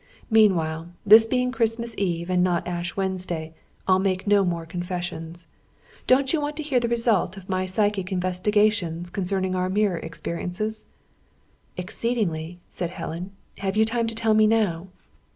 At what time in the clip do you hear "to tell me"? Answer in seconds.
14.07-14.47